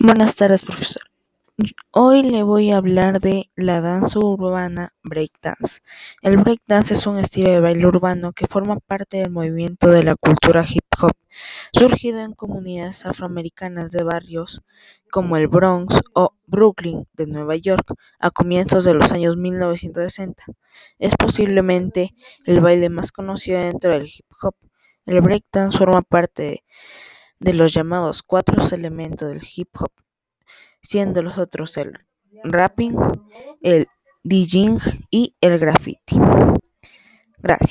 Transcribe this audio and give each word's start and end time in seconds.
Buenas 0.00 0.34
tardes, 0.34 0.62
profesor. 0.62 1.02
Hoy 1.92 2.22
le 2.22 2.42
voy 2.42 2.70
a 2.70 2.76
hablar 2.78 3.20
de 3.20 3.50
la 3.56 3.80
danza 3.80 4.18
urbana 4.18 4.90
breakdance. 5.02 5.80
El 6.22 6.36
breakdance 6.38 6.94
es 6.94 7.06
un 7.06 7.18
estilo 7.18 7.50
de 7.50 7.60
baile 7.60 7.86
urbano 7.86 8.32
que 8.32 8.46
forma 8.46 8.78
parte 8.78 9.18
del 9.18 9.30
movimiento 9.30 9.88
de 9.88 10.04
la 10.04 10.16
cultura 10.16 10.64
hip 10.68 10.84
hop, 11.00 11.12
surgido 11.72 12.20
en 12.20 12.34
comunidades 12.34 13.06
afroamericanas 13.06 13.90
de 13.92 14.02
barrios 14.02 14.62
como 15.10 15.36
el 15.36 15.48
Bronx 15.48 16.00
o 16.14 16.34
Brooklyn 16.46 17.06
de 17.14 17.26
Nueva 17.26 17.56
York 17.56 17.94
a 18.20 18.30
comienzos 18.30 18.84
de 18.84 18.94
los 18.94 19.12
años 19.12 19.36
1960. 19.36 20.44
Es 20.98 21.14
posiblemente 21.16 22.14
el 22.44 22.60
baile 22.60 22.90
más 22.90 23.12
conocido 23.12 23.60
dentro 23.60 23.92
del 23.92 24.06
hip 24.06 24.26
hop. 24.42 24.54
El 25.06 25.20
breakdance 25.22 25.78
forma 25.78 26.02
parte 26.02 26.42
de 26.42 26.64
de 27.38 27.52
los 27.52 27.72
llamados 27.72 28.22
cuatro 28.22 28.56
elementos 28.72 29.28
del 29.28 29.42
hip 29.56 29.68
hop, 29.78 29.92
siendo 30.82 31.22
los 31.22 31.38
otros 31.38 31.76
el 31.76 31.92
rapping, 32.44 32.96
el 33.62 33.86
DJing 34.24 34.78
y 35.10 35.36
el 35.40 35.58
graffiti. 35.58 36.18
Gracias. 37.38 37.60